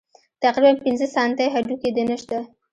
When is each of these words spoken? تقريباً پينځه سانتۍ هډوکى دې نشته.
تقريباً 0.43 0.71
پينځه 0.83 1.07
سانتۍ 1.15 1.47
هډوکى 1.53 1.89
دې 1.95 2.03
نشته. 2.09 2.37